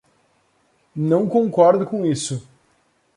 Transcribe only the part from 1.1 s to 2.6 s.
concordo com isso